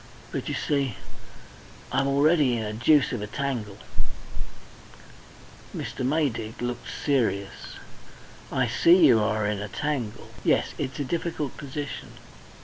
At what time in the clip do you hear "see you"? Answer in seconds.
8.67-9.19